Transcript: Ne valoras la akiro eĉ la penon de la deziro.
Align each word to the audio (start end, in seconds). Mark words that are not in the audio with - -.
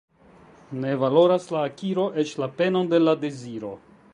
Ne 0.85 0.93
valoras 1.03 1.45
la 1.55 1.61
akiro 1.71 2.07
eĉ 2.23 2.35
la 2.45 2.51
penon 2.63 2.91
de 2.95 3.05
la 3.07 3.17
deziro. 3.27 3.75